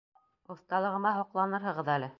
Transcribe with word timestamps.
Оҫталығыма 0.55 1.15
һоҡланырһығыҙ 1.19 1.97
әле! 1.99 2.09